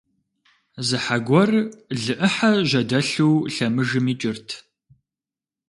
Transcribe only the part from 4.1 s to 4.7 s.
икӀырт.